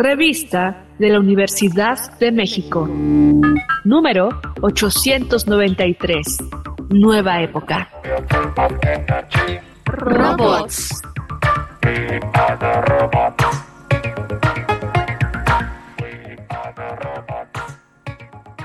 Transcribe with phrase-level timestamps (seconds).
[0.00, 2.88] Revista de la Universidad de México.
[3.84, 4.28] Número
[4.60, 6.38] 893.
[6.90, 7.88] Nueva época.
[9.86, 11.02] Robots.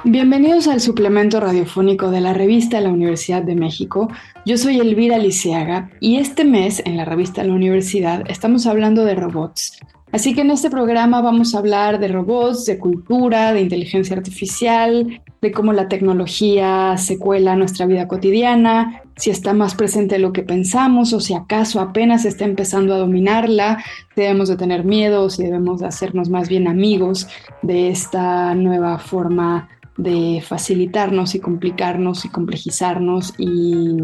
[0.03, 4.07] Bienvenidos al suplemento radiofónico de la revista La Universidad de México.
[4.45, 9.15] Yo soy Elvira Lisiaga y este mes en la revista La Universidad estamos hablando de
[9.15, 9.79] robots.
[10.13, 15.23] Así que en este programa vamos a hablar de robots, de cultura, de inteligencia artificial,
[15.41, 20.21] de cómo la tecnología se cuela a nuestra vida cotidiana, si está más presente de
[20.21, 23.83] lo que pensamos o si acaso apenas está empezando a dominarla,
[24.15, 27.27] debemos de tener miedo o si debemos de hacernos más bien amigos
[27.63, 29.67] de esta nueva forma
[29.97, 33.97] de facilitarnos y complicarnos y complejizarnos y,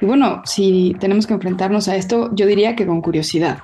[0.00, 3.58] bueno, si tenemos que enfrentarnos a esto, yo diría que con curiosidad.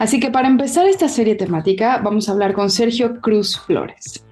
[0.00, 4.24] Así que para empezar esta serie temática vamos a hablar con Sergio Cruz Flores.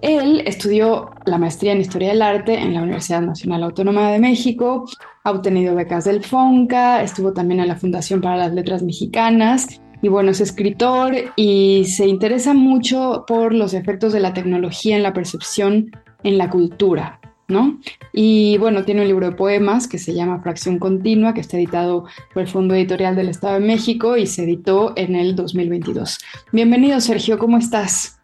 [0.00, 4.84] Él estudió la maestría en Historia del Arte en la Universidad Nacional Autónoma de México,
[5.22, 10.08] ha obtenido becas del FONCA, estuvo también en la Fundación para las Letras Mexicanas y
[10.08, 15.12] bueno, es escritor y se interesa mucho por los efectos de la tecnología en la
[15.12, 15.92] percepción
[16.24, 17.78] en la cultura, ¿no?
[18.12, 22.04] Y bueno, tiene un libro de poemas que se llama Fracción Continua, que está editado
[22.32, 26.18] por el Fondo Editorial del Estado de México y se editó en el 2022.
[26.52, 28.18] Bienvenido, Sergio, ¿cómo estás?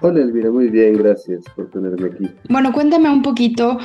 [0.00, 2.30] Hola Elvira, muy bien, gracias por tenerme aquí.
[2.48, 3.78] Bueno, cuéntame un poquito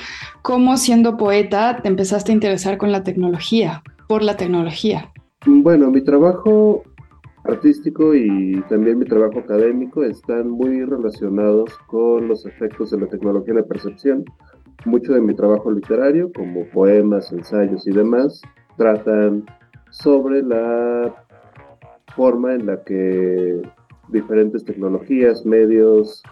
[0.44, 5.12] cómo siendo poeta te empezaste a interesar con la tecnología, por la tecnología.
[5.46, 6.84] Bueno, mi trabajo
[7.44, 13.52] artístico y también mi trabajo académico están muy relacionados con los efectos de la tecnología
[13.52, 14.26] en la percepción.
[14.86, 18.42] Mucho de mi trabajo literario, como poemas, ensayos y demás,
[18.78, 19.46] tratan
[19.90, 21.14] sobre la
[22.16, 23.62] forma en la que
[24.10, 26.24] diferentes tecnologías, medios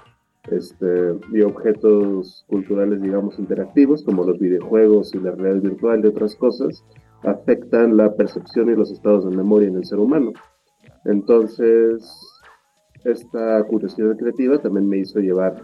[0.49, 6.35] este, y objetos culturales, digamos, interactivos, como los videojuegos y la realidad virtual y otras
[6.35, 6.83] cosas,
[7.23, 10.33] afectan la percepción y los estados de memoria en el ser humano.
[11.05, 12.03] Entonces,
[13.03, 15.63] esta curiosidad creativa también me hizo llevar,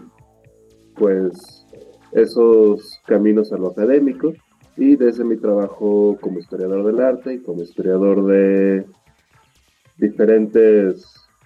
[0.96, 1.66] pues,
[2.12, 4.32] esos caminos a lo académico
[4.76, 8.86] y desde mi trabajo como historiador del arte y como historiador de
[9.98, 11.04] diferentes,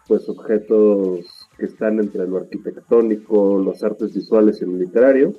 [0.08, 5.32] pues, objetos que están entre lo arquitectónico, las artes visuales y lo literario,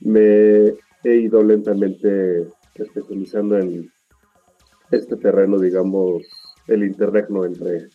[0.00, 0.74] me
[1.04, 3.90] he ido lentamente especializando en
[4.90, 6.22] este terreno, digamos,
[6.66, 7.88] el interregno entre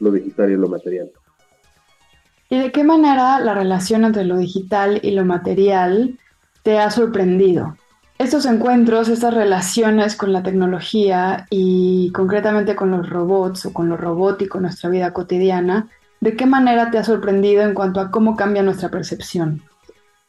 [0.00, 1.10] lo digital y lo material.
[2.50, 6.18] ¿Y de qué manera la relación entre lo digital y lo material
[6.62, 7.76] te ha sorprendido?
[8.18, 13.96] Estos encuentros, estas relaciones con la tecnología y concretamente con los robots o con lo
[13.96, 15.88] robótico en nuestra vida cotidiana,
[16.20, 19.62] ¿de qué manera te ha sorprendido en cuanto a cómo cambia nuestra percepción?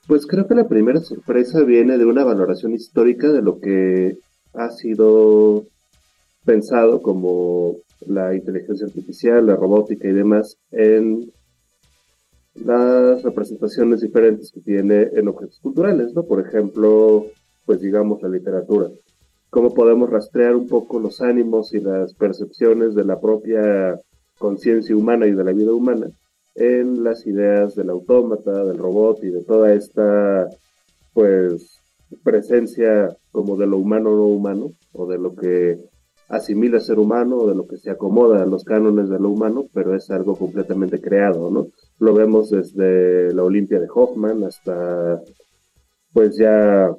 [0.07, 4.17] Pues creo que la primera sorpresa viene de una valoración histórica de lo que
[4.53, 5.63] ha sido
[6.45, 7.75] pensado como
[8.07, 11.31] la inteligencia artificial, la robótica y demás en
[12.55, 16.23] las representaciones diferentes que tiene en objetos culturales, ¿no?
[16.23, 17.25] Por ejemplo,
[17.65, 18.89] pues digamos la literatura.
[19.49, 23.99] Cómo podemos rastrear un poco los ánimos y las percepciones de la propia
[24.37, 26.07] conciencia humana y de la vida humana
[26.55, 30.49] en las ideas del autómata, del robot y de toda esta,
[31.13, 31.79] pues,
[32.23, 35.77] presencia como de lo humano no humano, o de lo que
[36.29, 39.95] asimila ser humano de lo que se acomoda a los cánones de lo humano, pero
[39.95, 41.67] es algo completamente creado, ¿no?
[41.97, 45.21] Lo vemos desde la Olimpia de Hoffman hasta,
[46.13, 46.91] pues ya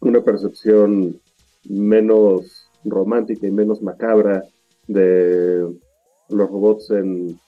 [0.00, 1.20] una percepción
[1.68, 4.42] menos romántica y menos macabra
[4.86, 5.68] de
[6.30, 7.38] los robots en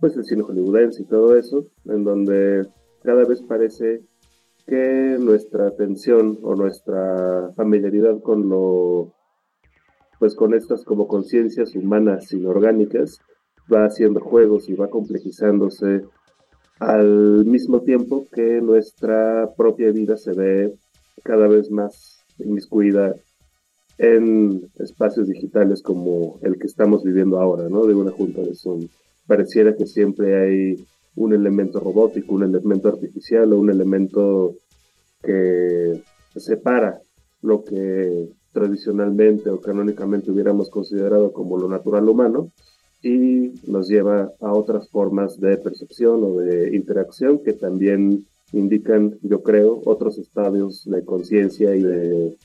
[0.00, 2.66] pues el cine hollywoodense y todo eso, en donde
[3.02, 4.00] cada vez parece
[4.66, 9.12] que nuestra atención o nuestra familiaridad con lo
[10.20, 13.18] pues con estas como conciencias humanas inorgánicas
[13.72, 16.02] va haciendo juegos y va complejizándose
[16.78, 20.74] al mismo tiempo que nuestra propia vida se ve
[21.24, 23.14] cada vez más inmiscuida
[23.96, 27.86] en espacios digitales como el que estamos viviendo ahora, ¿no?
[27.86, 28.88] De una junta de Zoom.
[29.26, 30.86] Pareciera que siempre hay
[31.16, 34.54] un elemento robótico, un elemento artificial o un elemento
[35.22, 36.02] que
[36.36, 37.00] separa
[37.40, 42.50] lo que tradicionalmente o canónicamente hubiéramos considerado como lo natural humano
[43.02, 49.42] y nos lleva a otras formas de percepción o de interacción que también indican, yo
[49.42, 52.36] creo, otros estadios de conciencia y de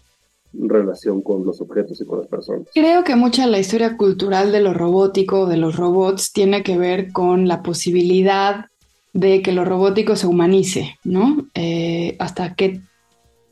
[0.54, 2.68] relación con los objetos y con las personas.
[2.74, 6.78] Creo que mucha de la historia cultural de lo robótico, de los robots, tiene que
[6.78, 8.68] ver con la posibilidad
[9.14, 11.48] de que lo robótico se humanice, ¿no?
[11.54, 12.82] Eh, hasta qué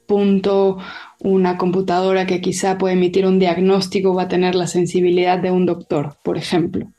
[0.05, 0.77] punto
[1.24, 5.66] una computadora que quizá puede emitir un diagnóstico va a tener la sensibilidad de un
[5.66, 6.92] doctor, por ejemplo.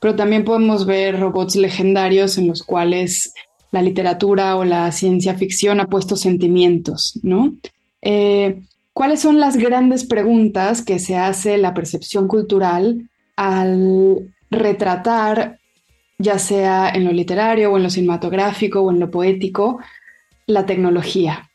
[0.00, 3.32] Pero también podemos ver robots legendarios en los cuales
[3.72, 7.54] la literatura o la ciencia ficción ha puesto sentimientos, ¿no?
[8.02, 8.62] Eh,
[8.92, 15.58] ¿Cuáles son las grandes preguntas que se hace la percepción cultural al retratar,
[16.18, 19.78] ya sea en lo literario o en lo cinematográfico o en lo poético,
[20.46, 21.49] la tecnología?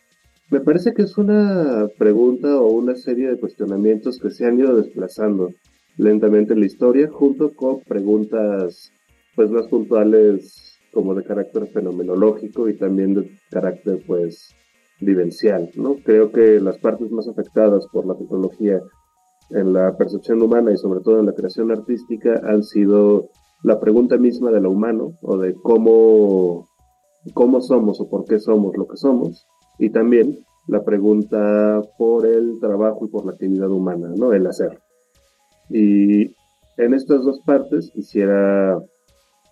[0.51, 4.75] Me parece que es una pregunta o una serie de cuestionamientos que se han ido
[4.75, 5.50] desplazando
[5.97, 8.92] lentamente en la historia, junto con preguntas
[9.36, 14.53] pues más puntuales como de carácter fenomenológico y también de carácter pues
[15.01, 15.95] vivencial, ¿no?
[16.06, 18.80] Creo que las partes más afectadas por la tecnología
[19.50, 23.30] en la percepción humana y sobre todo en la creación artística han sido
[23.63, 26.68] la pregunta misma de lo humano o de cómo,
[27.33, 32.60] cómo somos o por qué somos lo que somos y también la pregunta por el
[32.60, 34.33] trabajo y por la actividad humana, ¿no?
[34.33, 34.80] El hacer.
[35.69, 36.33] Y
[36.77, 38.77] en estas dos partes quisiera,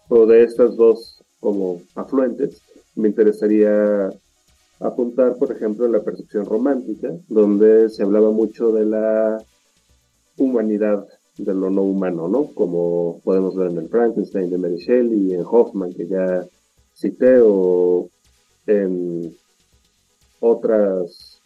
[0.09, 2.61] o de estas dos como afluentes,
[2.95, 4.09] me interesaría
[4.79, 9.43] apuntar, por ejemplo, en la percepción romántica, donde se hablaba mucho de la
[10.37, 11.05] humanidad
[11.37, 12.47] de lo no humano, ¿no?
[12.53, 16.45] Como podemos ver en el Frankenstein de Mary Shelley en Hoffman, que ya
[16.93, 18.09] cité, o
[18.67, 19.35] en
[20.43, 21.41] otras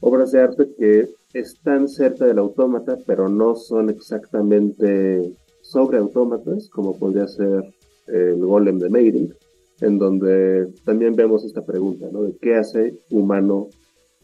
[0.00, 5.32] obras de arte que están cerca del autómata, pero no son exactamente
[5.62, 7.72] sobre autómatas, como podría ser
[8.08, 9.34] el golem de Meiding,
[9.80, 12.24] en donde también vemos esta pregunta, ¿no?
[12.24, 13.68] De qué hace humano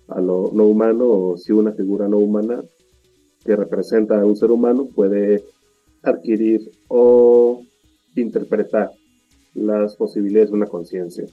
[0.09, 2.63] a lo no humano, o si una figura no humana
[3.45, 5.43] que representa a un ser humano puede
[6.03, 7.63] adquirir o
[8.15, 8.91] interpretar
[9.55, 11.25] las posibilidades de una conciencia.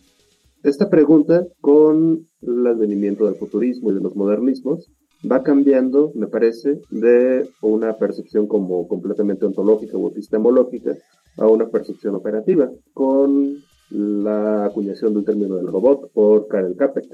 [0.64, 4.90] Esta pregunta, con el advenimiento del futurismo y de los modernismos,
[5.30, 10.96] va cambiando, me parece, de una percepción como completamente ontológica o epistemológica
[11.38, 13.58] a una percepción operativa, con
[13.90, 17.14] la acuñación del término del robot por Karel Capek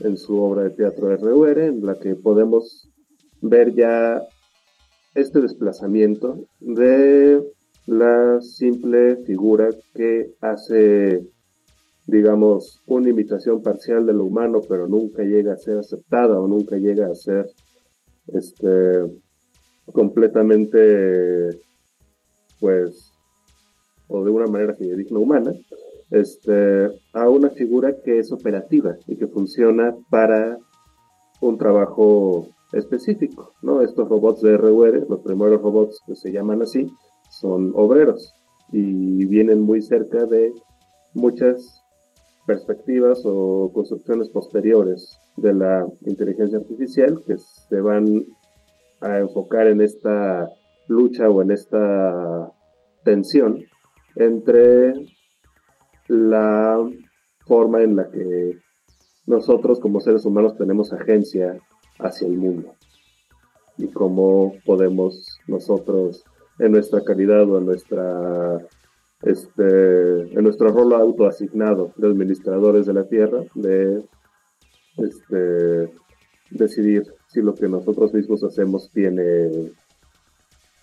[0.00, 2.88] en su obra de teatro RUR, en la que podemos
[3.40, 4.22] ver ya
[5.16, 7.42] este desplazamiento de
[7.86, 11.26] la simple figura que hace
[12.06, 16.76] digamos, una imitación parcial de lo humano, pero nunca llega a ser aceptada o nunca
[16.76, 17.50] llega a ser
[18.28, 19.02] este,
[19.92, 21.60] completamente,
[22.60, 23.12] pues,
[24.08, 25.52] o de una manera fidedigna humana,
[26.10, 30.58] este, a una figura que es operativa y que funciona para
[31.40, 33.82] un trabajo específico, ¿no?
[33.82, 36.88] Estos robots de RUR, los primeros robots que se llaman así,
[37.30, 38.32] son obreros
[38.72, 40.52] y vienen muy cerca de
[41.14, 41.82] muchas
[42.46, 48.24] perspectivas o construcciones posteriores de la inteligencia artificial que se van
[49.00, 50.48] a enfocar en esta
[50.88, 52.52] lucha o en esta
[53.04, 53.64] tensión
[54.14, 54.94] entre
[56.08, 56.88] la
[57.46, 58.58] forma en la que
[59.26, 61.58] nosotros como seres humanos tenemos agencia
[61.98, 62.74] hacia el mundo
[63.76, 66.24] y cómo podemos nosotros
[66.58, 68.58] en nuestra calidad o en nuestra
[69.26, 74.02] este, en nuestro rol autoasignado de administradores de la tierra, de
[74.98, 75.92] este,
[76.50, 79.72] decidir si lo que nosotros mismos hacemos tiene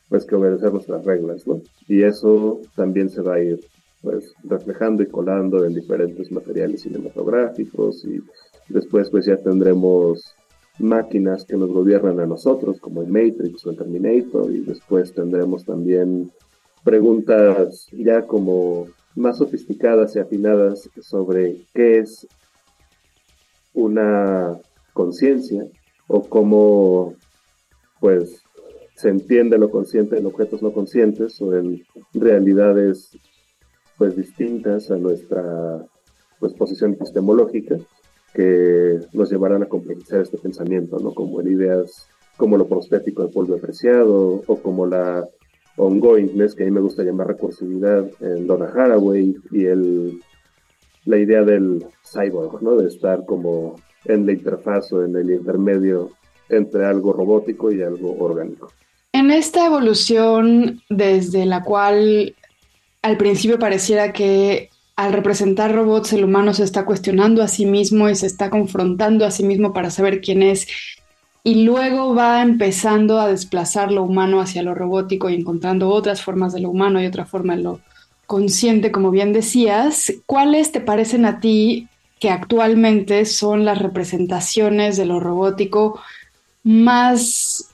[0.09, 1.61] pues que obedecer nuestras reglas, ¿no?
[1.87, 3.59] Y eso también se va a ir
[4.01, 8.21] pues reflejando y colando en diferentes materiales cinematográficos y
[8.67, 10.35] después pues ya tendremos
[10.79, 15.63] máquinas que nos gobiernan a nosotros como en Matrix o en Terminator y después tendremos
[15.63, 16.29] también
[16.83, 22.27] preguntas ya como más sofisticadas y afinadas sobre qué es
[23.73, 24.59] una
[24.93, 25.65] conciencia
[26.07, 27.15] o cómo
[27.99, 28.43] pues
[28.95, 33.17] se entiende lo consciente en objetos no conscientes o en realidades
[33.97, 35.85] pues distintas a nuestra
[36.39, 37.77] pues posición epistemológica
[38.33, 41.13] que nos llevarán a complejizar este pensamiento, ¿no?
[41.13, 45.27] Como en ideas como lo prostético de polvo apreciado o como la
[45.77, 50.19] ongoingness, que a mí me gusta llamar recursividad en Donna Haraway, y el,
[51.05, 52.75] la idea del cyborg, ¿no?
[52.75, 53.75] De estar como
[54.05, 56.11] en la interfaz o en el intermedio
[56.49, 58.71] entre algo robótico y algo orgánico.
[59.13, 62.35] En esta evolución desde la cual
[63.01, 68.09] al principio pareciera que al representar robots el humano se está cuestionando a sí mismo
[68.09, 70.67] y se está confrontando a sí mismo para saber quién es
[71.43, 76.53] y luego va empezando a desplazar lo humano hacia lo robótico y encontrando otras formas
[76.53, 77.81] de lo humano y otra forma de lo
[78.25, 80.13] consciente, como bien decías.
[80.25, 85.99] ¿Cuáles te parecen a ti que actualmente son las representaciones de lo robótico
[86.63, 87.69] más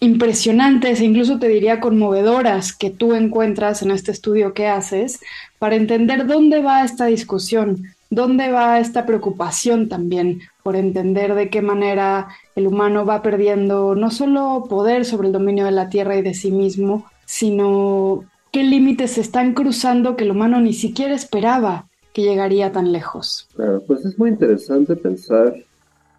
[0.00, 5.20] impresionantes e incluso te diría conmovedoras que tú encuentras en este estudio que haces
[5.60, 11.62] para entender dónde va esta discusión, dónde va esta preocupación también por entender de qué
[11.62, 16.22] manera el humano va perdiendo no solo poder sobre el dominio de la Tierra y
[16.22, 21.88] de sí mismo, sino qué límites se están cruzando que el humano ni siquiera esperaba
[22.12, 23.48] que llegaría tan lejos.
[23.54, 25.54] Claro, pues es muy interesante pensar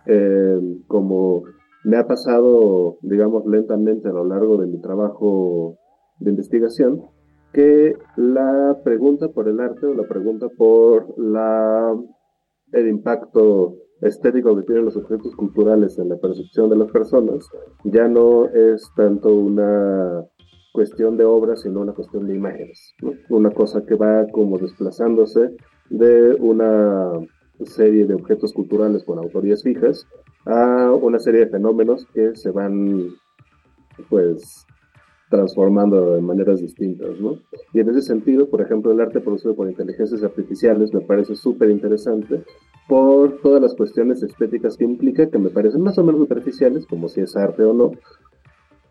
[0.06, 1.44] eh, como
[1.84, 5.78] me ha pasado, digamos, lentamente a lo largo de mi trabajo
[6.20, 7.04] de investigación,
[7.56, 11.96] que la pregunta por el arte o la pregunta por la,
[12.74, 17.48] el impacto estético que tienen los objetos culturales en la percepción de las personas
[17.86, 20.26] ya no es tanto una
[20.74, 22.94] cuestión de obras, sino una cuestión de imágenes.
[23.30, 25.56] Una cosa que va como desplazándose
[25.90, 27.14] de una
[27.64, 30.06] serie de objetos culturales con autorías fijas
[30.46, 33.12] a una serie de fenómenos que se van
[34.10, 34.66] pues
[35.36, 37.40] transformando de maneras distintas, ¿no?
[37.74, 41.70] Y en ese sentido, por ejemplo, el arte producido por inteligencias artificiales me parece súper
[41.70, 42.44] interesante
[42.88, 47.10] por todas las cuestiones estéticas que implica, que me parecen más o menos superficiales, como
[47.10, 47.92] si es arte o no,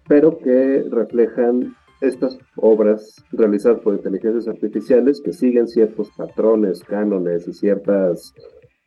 [0.07, 7.55] pero que reflejan estas obras realizadas por inteligencias artificiales que siguen ciertos patrones, cánones y
[7.55, 8.35] ciertas,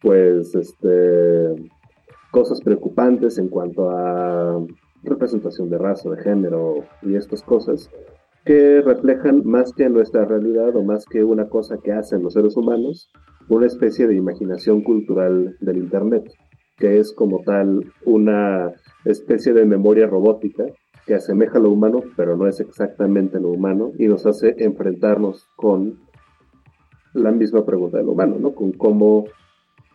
[0.02, 1.56] pues, este,
[2.32, 4.64] cosas preocupantes en cuanto a
[5.04, 7.90] representación de raza, de género y estas cosas,
[8.46, 12.56] que reflejan más que nuestra realidad o más que una cosa que hacen los seres
[12.56, 13.12] humanos,
[13.50, 16.32] una especie de imaginación cultural del Internet,
[16.78, 18.72] que es como tal una
[19.06, 20.66] especie de memoria robótica
[21.06, 25.48] que asemeja a lo humano, pero no es exactamente lo humano, y nos hace enfrentarnos
[25.56, 26.00] con
[27.14, 28.54] la misma pregunta del humano, ¿no?
[28.54, 29.26] Con cómo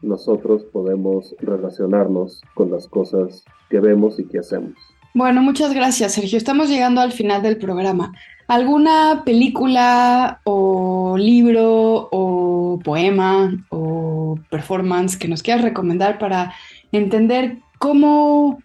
[0.02, 4.75] nosotros podemos relacionarnos con las cosas que vemos y que hacemos.
[5.14, 6.38] Bueno, muchas gracias, Sergio.
[6.38, 8.12] Estamos llegando al final del programa.
[8.49, 16.54] ¿Alguna película o libro o poema o performance que nos quieras recomendar para
[16.92, 18.62] entender cómo,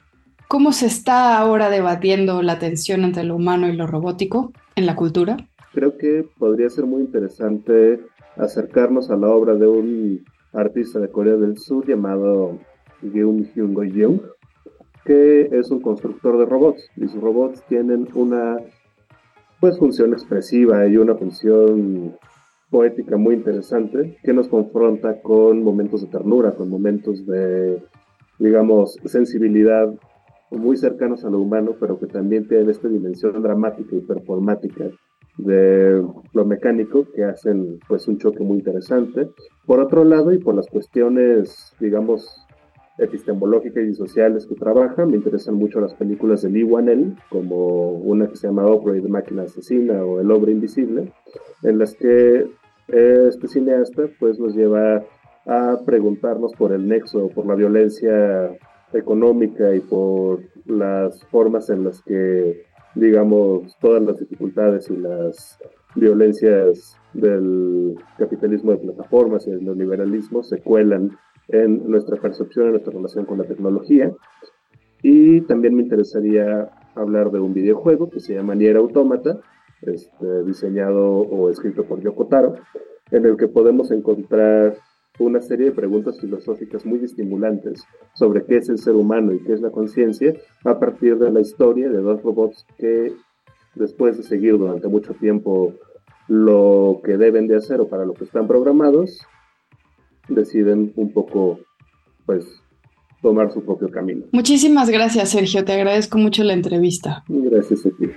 [0.48, 4.96] cómo se está ahora debatiendo la tensión entre lo humano y lo robótico en la
[4.96, 5.38] cultura?
[5.74, 8.00] Creo que podría ser muy interesante
[8.38, 10.26] acercarnos a la obra de un
[10.58, 12.58] artista de Corea del Sur llamado
[13.02, 14.22] Geum Hyun Young,
[15.06, 18.58] que es un constructor de robots y sus robots tienen una
[19.60, 22.16] pues función expresiva y una función
[22.70, 27.82] poética muy interesante que nos confronta con momentos de ternura, con momentos de
[28.40, 29.94] digamos sensibilidad
[30.52, 34.86] muy cercanos a lo humano, pero que también tienen esta dimensión dramática y performática
[35.38, 36.04] de
[36.34, 39.30] lo mecánico que hacen pues un choque muy interesante.
[39.66, 42.48] Por otro lado, y por las cuestiones, digamos,
[42.98, 48.28] epistemológicas y sociales que trabaja, me interesan mucho las películas de Lee Wanell, como una
[48.28, 51.12] que se llama Operate de Máquina Asesina o El Hombre Invisible,
[51.64, 52.48] en las que
[52.88, 55.04] este cineasta pues nos lleva
[55.46, 58.58] a preguntarnos por el nexo, por la violencia
[58.94, 62.66] económica y por las formas en las que
[62.96, 65.60] digamos, todas las dificultades y las
[65.96, 71.18] violencias del capitalismo de plataformas y del neoliberalismo se cuelan
[71.48, 74.12] en nuestra percepción, en nuestra relación con la tecnología.
[75.02, 79.40] Y también me interesaría hablar de un videojuego que se llama Nier Automata,
[79.82, 82.56] este, diseñado o escrito por Yoko Taro,
[83.12, 84.76] en el que podemos encontrar
[85.20, 87.84] una serie de preguntas filosóficas muy estimulantes
[88.14, 90.34] sobre qué es el ser humano y qué es la conciencia
[90.64, 93.14] a partir de la historia de dos robots que
[93.76, 95.74] después de seguir durante mucho tiempo
[96.28, 99.22] lo que deben de hacer o para lo que están programados,
[100.28, 101.60] deciden un poco
[102.26, 102.46] pues
[103.22, 104.26] tomar su propio camino.
[104.32, 107.24] Muchísimas gracias Sergio, te agradezco mucho la entrevista.
[107.28, 108.08] Gracias a ti.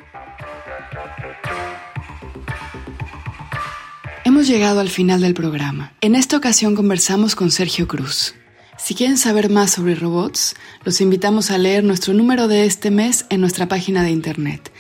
[4.41, 5.93] Hemos llegado al final del programa.
[6.01, 8.33] En esta ocasión conversamos con Sergio Cruz.
[8.79, 13.27] Si quieren saber más sobre robots, los invitamos a leer nuestro número de este mes
[13.29, 14.73] en nuestra página de internet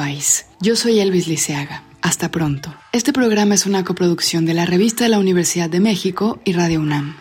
[0.62, 1.84] Yo soy Elvis Liceaga.
[2.02, 2.74] Hasta pronto.
[2.94, 6.80] Este programa es una coproducción de la Revista de la Universidad de México y Radio
[6.80, 7.18] UNAM.